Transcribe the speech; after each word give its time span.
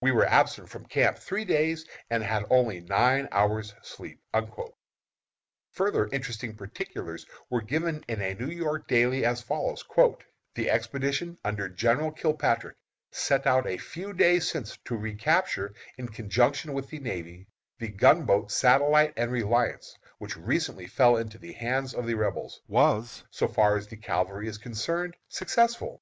We 0.00 0.12
were 0.12 0.26
absent 0.26 0.68
from 0.68 0.86
camp 0.86 1.18
three 1.18 1.44
days, 1.44 1.84
and 2.08 2.22
had 2.22 2.44
only 2.48 2.78
nine 2.82 3.26
hours' 3.32 3.74
sleep." 3.82 4.20
Further 5.72 6.06
interesting 6.12 6.54
particulars 6.54 7.26
were 7.50 7.60
given 7.60 8.04
in 8.06 8.22
a 8.22 8.36
New 8.36 8.46
York 8.54 8.86
daily, 8.86 9.24
as 9.24 9.42
follows: 9.42 9.84
"The 10.54 10.70
expedition 10.70 11.38
under 11.42 11.68
General 11.68 12.12
Kilpatrick, 12.12 12.76
sent 13.10 13.48
out 13.48 13.66
a 13.66 13.76
few 13.76 14.12
days 14.12 14.48
since 14.48 14.76
to 14.84 14.96
recapture, 14.96 15.74
in 15.98 16.06
conjunction 16.08 16.72
with 16.72 16.90
the 16.90 17.00
navy, 17.00 17.48
the 17.80 17.88
gunboats 17.88 18.54
Satellite 18.54 19.14
and 19.16 19.32
Reliance, 19.32 19.98
which 20.18 20.36
recently 20.36 20.86
fell 20.86 21.16
into 21.16 21.36
the 21.38 21.52
hands 21.52 21.94
of 21.94 22.06
the 22.06 22.14
Rebels, 22.14 22.60
was, 22.68 23.24
so 23.32 23.48
far 23.48 23.76
as 23.76 23.88
the 23.88 23.96
cavalry 23.96 24.46
is 24.46 24.56
concerned, 24.58 25.16
successful. 25.30 26.00